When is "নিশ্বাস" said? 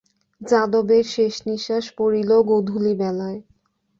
1.47-1.85